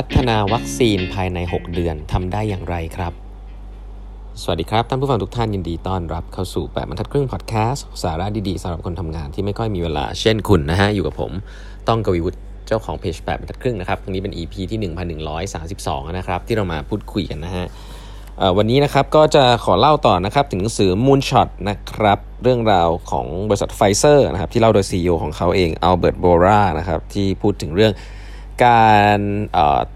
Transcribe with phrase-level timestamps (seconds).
[0.00, 3.12] พัฒนาวัคซีนภายใน 6 เดือนทำได้อย่างไรครับ
[4.42, 11.32] สวัสดีครับท่านผู้ฟังทุกท่านยินดีต้อนรับเข้าสู่แปดบรรทัดครึ่งพอดแคสต์สาระดีๆสำหรับคนทำงานที่ไม่ค่อยมีเวลาเช่นคุณนะฮะ อยู่กับผม
[11.88, 14.80] ต้องกวีวุฒิเจ้าของเพจแปดบรรทัดครึ่งนะครับวันนี้เป็น EP ที่
[15.48, 17.66] 1132 นะครับ ที่เรามาพูดคุยกันนะฮะ
[18.56, 27.94] วันนี้นะครับก็จะขอเล่าต่อนะครับถึงหนังสือ Moonshot นะครับเรื่องราวของบริษัทไฟเซอร์นะครับที่เล่าโดย CEO ของเขาเองอัลเบิร์ตเบอร์ลานะครับที่พูดถึงเรื่อง
[28.64, 29.18] การ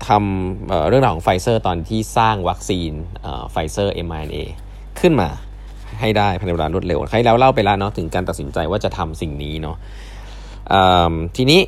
[0.09, 2.93] ทำเรื่องราวของไฟเซอร์ตอนที่สร้างวัคซีน
[3.51, 4.39] ไฟเซอร์ mRNA
[5.01, 5.29] ขึ้นมา
[6.01, 9.77] ให้ได้ภายในเวลารวดเร็วคราวที่แล้วเล่าไปแล้วเนาะถึงการตัดสินใจว่าจะทำสิ่งนี้เนาะ
[11.37, 11.61] ทีนี้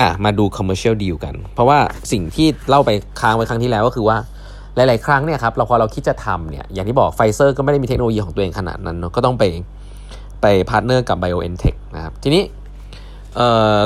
[0.00, 1.78] อะมาดู commercial deal กัน เพราะว่า
[2.12, 4.16] สิ่งที่เล่าไปค้างไปครั้งที่แล้วก็คือว่า
[4.74, 9.44] หลาย ๆ ครั้งเนี่ยครับเราพอเราคิดจะทำเนี่ยอย่างที่บอกไฟเซอร์ก็ไม่ได้มีเทคโนโลยีของตัวเองขนาดนั้นเนาะก็ต้องไป
[10.42, 12.42] ไป partner กับ BioNTech นะครับทีนี้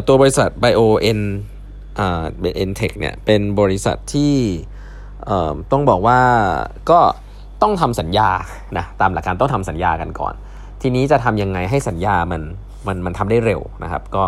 [0.07, 1.21] ตัวบริษัท BioN
[1.99, 2.25] อ่า
[2.57, 4.35] เอ็นเทคเนี่ยเป็นบริษัทที่
[5.73, 6.21] ต้องบอกว่า
[6.91, 7.01] ก็
[7.63, 8.31] ต้องทำสัญญา
[8.79, 10.35] นะตามหลักการต้องทำสัญญากันก่อน
[10.83, 12.43] ทีนี้จะทำยังไงให้สัญญามัน
[12.87, 14.25] มันมันทำได้เร็วนะครับ ก็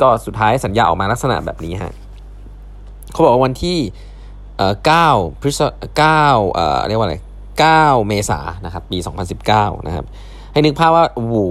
[0.00, 1.94] ก็สุดท้ายสัญญาออกมาลักษณะแบบนี้ฮะ
[3.12, 3.78] เขาบอกว่าวันที่
[4.86, 5.08] เก้า
[5.40, 5.60] พฤษ
[5.98, 7.16] เก้าเอ่อเรียกว่าอะไร
[7.60, 8.98] เก้าเมษานะครับปี
[9.42, 10.06] 2019 นะครับ
[10.52, 11.44] ให้นึกภาพว่า วู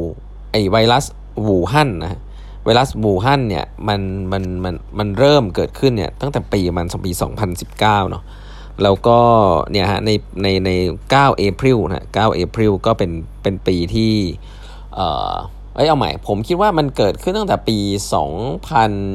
[0.51, 1.05] ไอไวรัส
[1.47, 2.19] วูฮั่นนะ
[2.69, 7.11] วรัสวูฮั่นเนี่ยมันมันมันมันเริ่มเกิดขึ้นเนี่ยตั้งแต่ปีมันปี
[7.55, 8.23] 2019เนาะ
[8.83, 9.19] แล้วก็
[9.71, 10.09] เนี่ยฮะใน
[10.43, 10.69] ในใน
[11.09, 13.11] 9เอพริลนะ9เอพริลก็เป็น
[13.41, 14.13] เป็นปีที่
[14.95, 15.33] เอ่อ
[15.75, 17.77] เอ้ยเอาใหม่ ผมคิดว่ามันเกิดขึ้นตั้งแต่ปี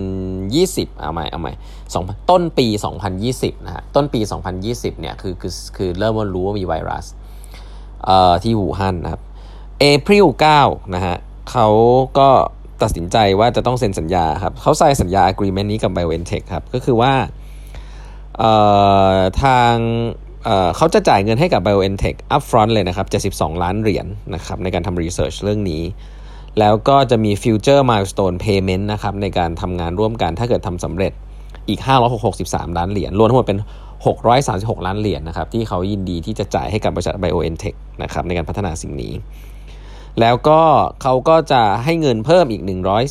[0.05, 1.53] 2020 เอาใหม่เอาใหม่
[1.91, 2.67] 2ต้นปี
[3.17, 4.21] 2020 นะฮะ ต้นปี
[4.61, 7.05] 2020 เนี่ยคือคือคือเริ่มรู้ว่ามีไวรัส
[8.05, 9.23] เอ่อที่หูฮั่นนะครับ
[9.79, 10.27] เอพริล
[10.61, 11.17] 9นะฮะ
[11.51, 11.69] เขา
[12.19, 12.31] ก็
[12.83, 17.13] ตัดสินใจว่าจะต้องเซ็นสัญญาครับเขาใส่สัญญา agreement นี้กับ BioNTech ครับ ก็คือว่า
[19.43, 19.75] ทาง
[20.77, 25.83] เขาจะจ่ายเงินให้กับ BioNTech upfront เลยนะครับ 72 ล้านเหรียญนนะครับในการทำ research เรื่องนี้
[26.59, 31.13] แล้วก็จะมี future milestone payment นะครับในการทำงานร่วมกันถ้าเกิดทำสำเร็จ
[31.69, 31.81] อีก
[32.29, 33.59] 563 ล้านเหรียญรวมทั้งหมดเป็น
[34.23, 39.13] 636 ล้านเหรียญนนะครับที่เขายินดีที่จะจ่ายให้กับบริษัท BioNTech นะครับในการพัฒนาสิ่งนี้
[40.21, 40.61] แล้วก็
[41.03, 42.63] เขาก็จะให้เงินเพิ่มอีก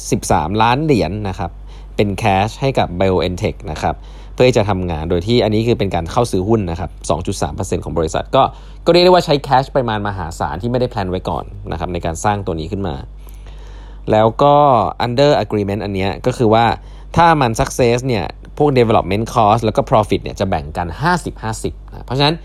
[0.05, 1.51] 113 ล้านเหรียญนนะครับ
[1.95, 3.95] เป็นแคชให้กับ BioNTech นะครับ
[4.33, 6.89] เพื่อจะทำงานโดยที่อันนี้คือเป็นการเข้าซื้อหุ้นนะครับ
[7.37, 8.43] 2.3%ของบริษัท ก็
[8.85, 12.95] ก็เรียกได้ว่าใช้แคชปริมาณมหาศาลที่ไม่ได้แพลนไว้ก่อนนะครับในการสร้างตัวนี้ขึ้นมา
[14.11, 14.55] แล้วก็
[15.05, 16.65] under agreement อันนี้ก็คือว่า
[17.17, 18.25] ถ้ามัน success เนี่ย
[18.57, 20.87] พวก development cost แล้วก็ profit เนี่ยจะแบ่งกัน
[21.41, 22.35] 50-50นะเพราะฉะนั้น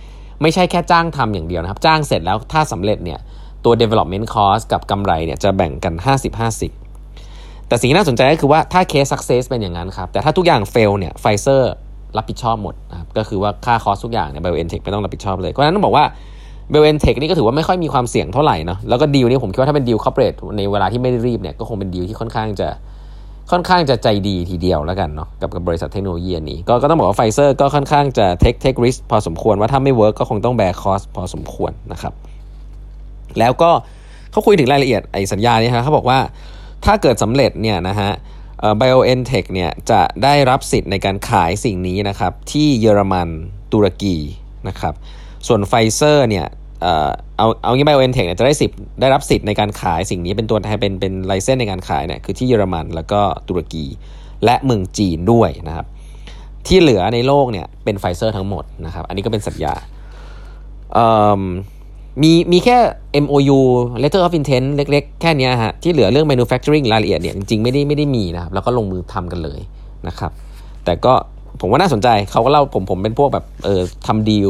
[0.43, 3.19] ไม่ใช่แค่จ้างทำอย่างเดียวนะครับ จ้างเสร็จแล้วถ้าสำเร็จเนี่ย
[3.65, 11.73] ตัว development cost กับกำไรเนี่ยจะแบ่งกัน 50-50 แต่สิ่งที่น่าสนใจก็คือว่าถ้า case success เป็นอย่างนั้นครับ แต่ถ้าทุกอย่าง fail เนี่ยไฟเซอร์
[12.17, 16.05] รับผิดชอบหมดนะครับก็คือว่าค่า cost ทุกอย่างเนี่ย BioNTech ไม่ต้องรับผิดชอบเลยเพราะฉะนั้นต้องบอกว่า
[16.73, 22.69] BioNTech นี่ก็ถือว่าไม่ค่อยมีความเสี่ยงเท่าไหร่เนาะแล้วก็ดีลนี้ผมคิดว่าถ้าเป็นดีล corporate ในเวลาที่ไม่ได้รีบเนี่ยก็คงเป็นดีลที่ค่อนข้างจะ
[23.51, 32.13] ค่อนข้างจะใจดีทีเดียวแล้วกันเนาะกับกับบริษัทเทคโนโลยีนี้ก็ก็ต้องบอกว่าไฟเซอร์ก็ค่อนข้างจะ take take risk พอสมควรว่าถ้าไม่ work ก็คงต้องแบก cost พอสมควรนะครับ
[33.39, 33.71] แล้วก็
[34.31, 36.19] เขาคุยถึงรายละเอียดไอ้สัญญานี้ฮะเขาบอกว่า
[36.85, 38.11] ถ้าเกิดสำเร็จเนี่ยนะฮะ
[38.61, 43.29] เอ่อ BioNTech เนี่ยจะได้รับสิทธิ์ในการขายสิ่งนี้นะครับที่เยอรมัน
[43.73, 44.17] ตุรกี
[44.69, 44.95] นะครับ
[45.47, 46.47] ส่วนไฟเซอร์เนี่ย
[46.83, 53.85] เอ่อเอาเอางี้ BioNTech เนี่ยจะได้สิทธิ์ได้รับสิทธิ์ในการขายสิ่งนี้เป็นตัวแทนเป็นเป็น license ในการขายเนี่ยคือที่เยอรมันแล้วก็ตุรกี
[54.45, 55.87] และเมืองจีนด้วยนะครับ
[56.67, 59.75] ที่เหลือในโลกเนี่ยเป็นไฟเซอร์ทั้งหมดนะครับอันนี้ก็เป็นสัญญา
[62.23, 62.77] มีมีแค่
[63.25, 63.59] MOU
[64.03, 69.61] letter of intent เล็กๆ แค่นี้ฮะที่เหลือเรื่อง manufacturing รายละเอียดเนี่ยจริงๆไม่ได้ไม่ได้มีนะครับแล้วก็ลงมือทำกันเลย
[70.09, 70.33] นะครับ
[70.85, 71.15] แต่ก็
[71.61, 74.49] ผมว่าน่าสนใจเขาก็เล่าผมผมเป็นพวกแบบเออทำดีล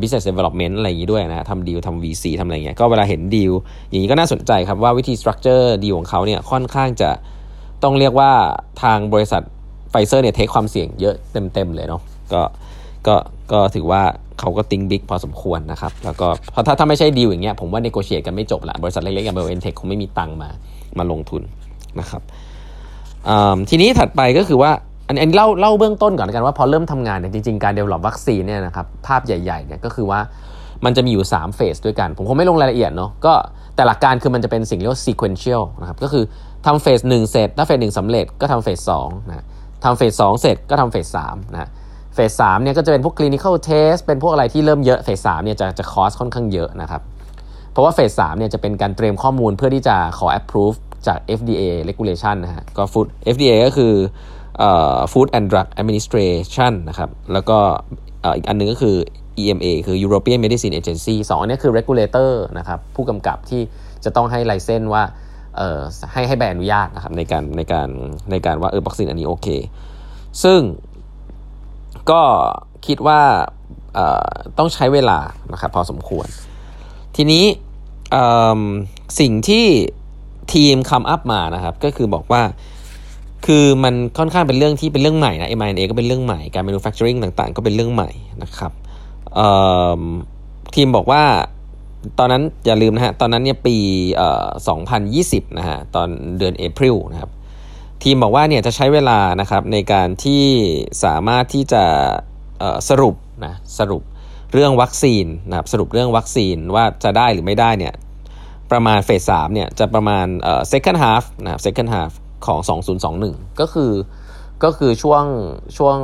[0.00, 3.52] business development อะไรอย่างนี้ด้วยนะทำดีลทำ VC ทำอะไรเงี้ยก็เวลาเห็นดีล
[3.88, 7.10] อย่างนี้ก็น่าสนใจครับว่าวิธี structure ดีลของเขาเนี่ยค่อนข้างจะ
[7.82, 8.30] ต้องเรียกว่า
[8.82, 9.42] ทางบริษัท
[9.90, 12.02] ไฟเซอร์เนี่ย take ความเสี่ยงเยอะเต็มๆเลยเนาะ
[12.32, 12.40] ก็
[13.08, 13.16] ก็
[13.52, 14.02] ก็ถือว่า
[14.40, 20.50] เขาก็ think big พอสมควรนะครับ แล้วก็เพราะถ้าถ้าไม่ใช่ดีลอย่างเงี้ยผมว่า negotiate กันไม่จบละบริษัทเล็กๆอย่าง BioNTech คงไม่มีตังมา
[20.98, 21.42] มาลงทุน
[22.00, 22.22] นะครับ
[23.70, 24.70] ทีนี้ถัดไปก็คือว่า
[25.06, 30.20] อันนี้เล่าเล่าเบื้องต้นก่อนกันว่าพอเริ่มทำงานเนี่ยจริงๆการ develop วัคซีนเนี่ยนะครับภาพใหญ่ๆเนี่ยก็คือว่า
[30.84, 33.32] มันจะมีอยู่3เฟสด้วยกัน ผมคงไม่ลงรายละเอียดเนาะก็
[33.74, 36.24] แต่หลักการคือมันจะเป็นสิ่งเรียกว่า sequential นะครับก็คือ
[36.66, 39.44] ทำเฟสหนึ่งเสร็จถ้าเฟสหนึ่งสำเร็จก็ทำเฟสสองนะ
[39.84, 41.68] ทำเฟสสองเสร็จก็ทำเฟสสามนะ
[42.18, 47.02] เฟสสามเนี่ยก็จะเป็นพวก clinical test เป็นพวกอะไรที่เริ่มเยอะเฟสสามเนี่ยจะจะคอสค่อนข้างเยอะนะครับ
[47.72, 50.76] เพราะว่าเฟสสามเนี่ยจะเป็นการเตรียมข้อมูลเพื่อที่จะขอ approve
[51.06, 53.92] จาก FDA regulation นะฮะก็ food FDA ก็คือ
[55.12, 57.58] Food and Drug Administration นะครับแล้วก็
[58.36, 58.96] อีกอันนึงก็คือ
[59.42, 63.62] EMA คือ European Medicine Agency สองอันนี้คือ regulator นะครับผู้กำกับที่
[64.04, 65.02] จะต้องให้ไลเซนว่า
[66.12, 67.88] ให้ให้ใบอนุญาตนะครับในการในการ
[68.30, 69.48] ในการว่าเออวัคซีนอันนี้โอเค
[70.42, 70.60] ซึ่ง
[72.10, 72.22] ก็
[72.86, 73.20] คิดว่า
[74.58, 75.18] ต้องใช้เวลา
[75.52, 76.26] นะครับพอสมควร
[77.16, 77.44] ทีนี้
[79.20, 79.64] สิ่งที่
[80.54, 82.42] ทีมคำอัพมานะครับ ก็คือบอกว่า
[83.46, 88.10] คือมันค่อนข้างเป็นเรื่องที่เป็นเรื่องใหม่นะ M&A ก็เป็นเรื่องใหม่การ manufacturing ต่างๆ ก็เป็นเรื่องใหม่
[88.42, 88.72] นะครับ
[90.74, 91.22] ทีมบอกว่า
[92.18, 93.76] ตอนนั้นอย่าลืมนะฮะตอนนั้นเนี่ยปี
[94.66, 96.08] 2020 นะฮะตอน
[96.38, 97.30] เดือนเอพริลนะครับ
[98.02, 100.44] ทีมบอกว่าเนี่ยจะใช้เวลานะครับในการที่
[101.04, 101.84] สามารถที่จะ
[102.88, 103.14] สรุป
[103.44, 104.02] นะสรุป
[104.52, 107.94] เรื่องวัคซีนนะครับสรุปเรื่องวัคซีนว่าจะได้หรือไม่ได้เนี่ย
[108.72, 112.12] ประมาณเฟสสามเนี่ยจะประมาณเอ่อ second half นะครับ second half
[112.46, 112.60] ของ
[113.10, 113.92] 2021 ก็คือ
[114.64, 115.24] ก็คือช่วง
[115.76, 115.96] ช่วง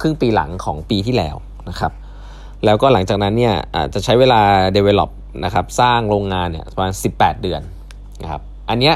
[0.00, 1.36] ครึ่งปีหลังของปีที่แล้ว
[1.68, 1.92] นะครับ
[2.64, 4.40] แล้วก็หลังจากนั้นเนี่ยอาจจะใช้เวลา
[4.76, 5.10] develop
[5.44, 7.62] นะครับสร้างโรงงานเนี่ยประมาณ 18 เดือน
[8.22, 8.94] นะครับอันเนี้ย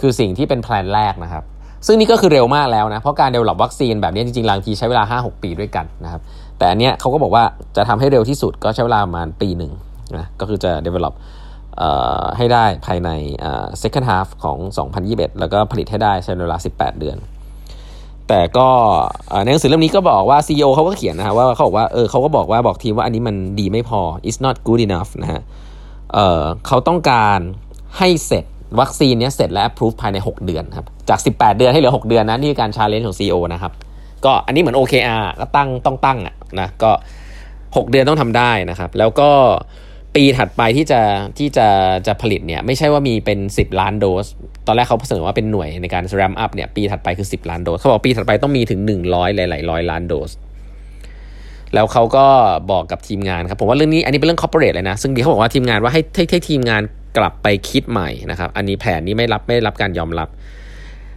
[0.00, 1.44] คือสิ่งที่เป็นแผนแรกนะครับ
[1.86, 6.20] ซึ่งนี่ก็คือเร็วมากแล้วนะ เพราะการ develop วัคซีนแบบนี้จริงๆบางทีใช้เวลา 5-6 ปีด้วยกันนะครับ
[6.58, 7.44] แต่อันเนี้ยเขาก็บอกว่า
[7.76, 9.72] จะทำให้เร็วที่สุดก็ใช้เวลาประมาณปีหนึ่ง
[10.16, 11.14] นะก็คือจะ develop
[12.36, 13.10] ให้ได้ภายใน
[13.82, 14.58] second half ของ
[14.98, 17.16] 2021 แล้วก็ผลิตให้ได้ใช้เวลา 18 เดือน
[18.28, 18.68] แต่ก็
[19.44, 25.42] ในหนังสือเล่มนี้ก็บอกว่า CEO เขาก็เขียนนะฮะว่าเขาบอกว่าเออเขาก็บอกว่าบอกทีมว่าอันนี้มันดีไม่พอ it's not good enough นะฮะ
[26.12, 27.38] เเขาต้องการ
[27.98, 28.44] ให้เสร็จ
[28.80, 33.72] วัคซีนนี้เสร็จและ approve ภายใน 6 เดือนครับจาก 18 เดือนให้เหลือ 6 เดือนนะนี่การ challenge ของ CEO นะครับ
[34.24, 36.90] ก็อันนี้เหมือน OKR ก็ตั้งต้องตั้งอะนะก็
[37.46, 39.30] 6 เดือนต้องทำได้นะครับ แล้วก็
[40.14, 41.00] ปีถัดไปที่จะ
[41.38, 41.66] ที่จะ
[42.06, 44.26] จะผลิตเนี่ยไม่ใช่ว่ามีเป็น 10 ล้านโดส
[44.66, 50.30] ตอนแรกเขาเสนอว่าเป็นหน่วยในการ r ร m up เนี่ยปีถัดไปคือ 10 ล้านโดสเขาบอกปีถัดไปต้องมีถึง 100 หลายๆร้อยล้านโดส
[51.74, 52.26] แล้วเขาก็
[52.70, 56.82] บอกกับทีมงานครับผมว่าเรื่องนี้อันนี้เป็นเรื่อง corporate เลยนะ ซึ่งดีเขาบอกว่าทีมงานว่าให้ให้ให้ทีมงาน
[57.16, 60.28] กลับไปคิดใหม่นะครับ อันนี้แผนนี้ไม่รับไม่รับการยอมรับ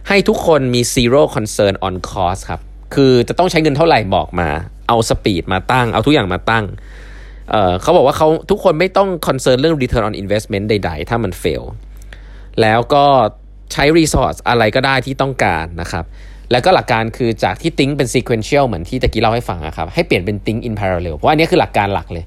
[0.08, 2.60] ให้ทุกคนมี zero concern on cost ครับ
[2.94, 4.48] คือจะต้องใช้เงินเท่าไหร่บอกมา
[4.88, 6.64] เอา speed มาตั้ง เอาทุกอย่างมาตั้ง
[7.50, 11.64] เขาบอกว่าเขาทุกคนไม่ต้อง concern เรื่อง return on investment ใด ๆ ถ้ามัน fail
[12.60, 13.04] แล้วก็
[13.72, 16.04] ใช้ resource อะไรก็ได้ที่ต้องการนะครับ
[16.50, 22.24] แล้วก็หลักการคือจากที่ think เป็น sequential เหมือนที่ตะกี้เล่าให้ฟังครับ ให้เปลี่ยนเป็น think in parallel เพราะอันนี้คือหลักการหลักเลย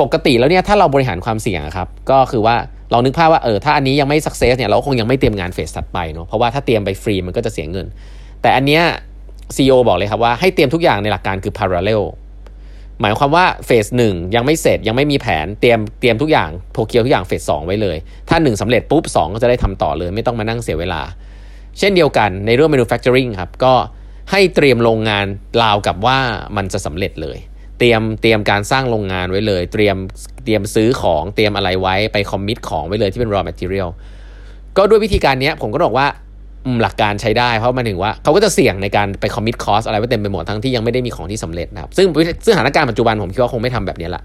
[0.00, 2.56] ปกติแล้วเนี่ยถ้าเราบริหารความเสี่ยงครับ ก็คือว่า
[2.90, 7.86] เรานึกภาพว่าเออถ้าอันนี้ยังไม่ success เนี่ยเราคงยังไม่เตรียมงานเฟสถัดไปเนาะเพราะว่าถ้าเตรียมไปฟรีมันก็จะเสียเงิน
[8.42, 8.82] แต่อันเนี้ย
[9.56, 12.02] CEO บอกเลยครับว่าให้เตรียมทุกอย่างในหลักการคือ parallel
[13.00, 17.96] หมายความว่าเฟสหนึ่งยังไม่เสร็จยังไม่มีแผนเตรียมเตรียมทุกอย่างโทเกียวทุกอย่างเฟสสองไว้เลย
[18.28, 21.02] ถ้า 1สำเร็จปุ๊บ 2 ก็จะได้ทำต่อเลย ไม่ต้องมานั่งเสียเวลา
[21.78, 23.74] เช่นเดียวกันในเรื่อง manufacturing ครับก็
[24.30, 25.26] ให้เตรียมโรงงาน
[25.62, 26.18] ราวกับว่า
[26.56, 27.38] มันจะสำเร็จเลย
[27.78, 29.96] เตรียมเตรียมการสร้างโรงงานไว้เลย เตรียม
[30.44, 33.88] เตรียมซื้อของเตรียมอะไรไว้ไป commit ของไว้เลยที่เป็น raw material
[34.76, 36.08] ก็ด้วยวิธีการนี้ผมก็บอกว่า
[36.82, 42.06] หลักการใช้ได้ เพราะมันถึงว่าเขาก็จะเสี่ยงในการไป commit cost อะไรไว้เต็มไปหมดทั้งที่ยังไม่ได้มีของที่สำเร็จนะครับซึ่ง
[42.44, 44.22] ซึ่งสถานการณ์ปัจจุบันผมคิดว่าคงไม่ทำแบบนี้ละ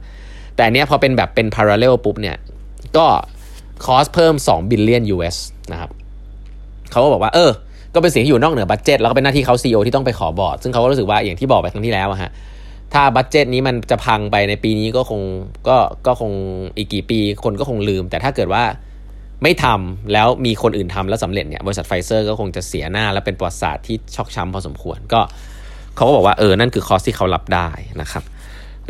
[0.56, 2.36] แต่เนี้ยพอเป็นแบบเป็น parallel ปุ๊บเนี่ย
[2.98, 3.06] ก็
[3.86, 5.38] คอสเพิ่ม2บิลเลียน US
[5.71, 5.89] นะครับ
[6.92, 7.51] เขาก็บอกว่าเออ
[7.94, 12.31] ก็เป็นสิ่งที่อยู่นอกเหนือ budget แล้วก็เป็นหน้าที่เขา CEO ที่ต้องไปขอบอร์ด ซึ่งเขาก็รู้สึกว่าอย่างที่บอกไปครั้งที่แล้วอะฮะ
[12.93, 15.21] ถ้า budget นี้มันจะพังไปในปีนี้ก็คง
[15.67, 16.31] ก็ก็คง
[16.77, 18.63] อีกกี่ปีคนก็คงลืม แต่ถ้าเกิดว่า
[19.43, 25.21] ไม่ทำแล้วมีคนอื่นทำแล้วสำเร็จเนี่ยบริษัทไฟเซอร์ก็คงจะเสียหน้า และเป็นประวัติศาสตร์ที่ช็อกช้ำพอสมควร ก็
[25.95, 27.69] เขาก็บอกว่าเออนั่นคือ cost ที่เขารับได้
[28.01, 28.24] นะครับ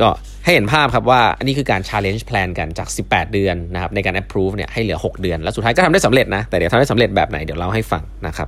[0.01, 0.09] ก็
[0.43, 8.47] ให้เห็นภาพครับว่าอันนี้คือการ challenge plan กันจาก 18 เดือนนะครับในการ approve เนี่ยให้เหลือ 6 เดือน แล้วสุดท้ายก็ทำได้สำเร็จนะ แต่เดี๋ยวทำได้สำเร็จแบบไหนเดี๋ยวเล่าให้ฟังนะครับ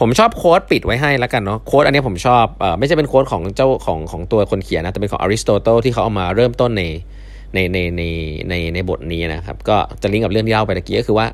[0.00, 6.82] ผมชอบโค้ดปิดไว้ให้แล้วกันเนาะโค้ดอันนี้ผมชอบเออไม่ใช่เป็นโค้ดของเจ้าของของตัวคนเขียนนะแต่เป็นของอริสโตเติลที่เขาเอามาเริ่มต้นใน
[7.54, 8.02] ในในใน
[8.48, 11.26] ในในบทนี้นะครับ ก็จะลิงก์กับเรื่องที่เล่าไปตะกี้ก็คือว่า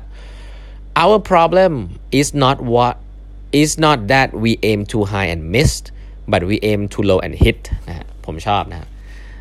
[1.03, 1.73] our problem
[2.19, 2.95] is not what
[3.61, 5.85] is not that we aim too high and missed
[6.31, 8.87] but we aim too low and hit นะผมชอบนะ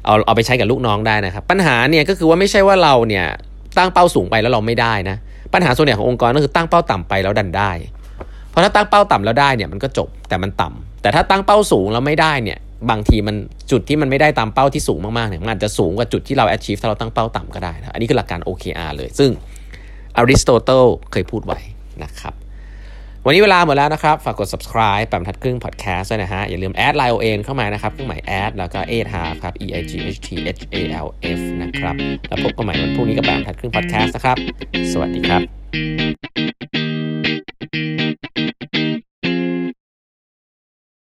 [0.05, 3.26] เอาเอาไปใช้กับลูกน้องได้นะครับ ปัญหาเนี่ยก็คือว่าไม่ใช่ว่าเราเนี่ย
[3.79, 5.17] ตั้งเป้าสูงไปแล้วเราไม่ได้นะ
[5.55, 7.73] ปัญหาส่วนใหญ่ขององค์กรก็คือตั้งเป้าต่ำไปแล้วดันได้
[8.52, 12.59] เพราะถ้าตั้งเป้าต่ำแล้วได้เนี่ยมันก็จบแต่มันต่ำแต่ถ้าตั้งเป้าสูงแล้วไม่ได้เนี่ย
[12.90, 13.37] บางทีมัน
[13.71, 19.30] จุดที่มันไม่ได้ตามเป้าที่สูงมากๆเนี่ยมันอาจจะสูงกว่าจุดที่เรา achieve ถ้าเราตั้งเป้าต่ำก็ได้นะอันนี้คือหลักการ OKR เลย ซึ่ง
[20.16, 21.59] อริสโตเติลเคยพูดไว้
[22.04, 22.35] นะครับ
[23.26, 30.28] วันนี้เวลาหมดแล้วนะครับ ฝากกด subscribe แปดบรรทัดครึ่ง podcast ด้วยนะฮะ อย่าลืมแอด LINE OA เข้ามานะครับเครื่องหมายแอดแล้วก็เอทฮาครับ e i g h t
[30.59, 31.06] h a l
[31.38, 31.94] f นะครับ
[32.28, 34.37] แล้วพบกันใหม่วันพรุ่งนี้กับแปมทัดครึ่ง podcast นะครับ
[34.92, 35.38] สวัสดีครั
[38.21, 38.32] บ